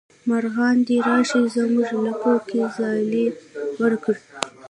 مارغان 0.29 0.75
دې 0.87 0.97
راشي 1.07 1.41
زمونږ 1.55 1.89
لپو 2.05 2.33
کې 2.47 2.61
ځالې 2.75 3.25
وکړي 3.79 4.21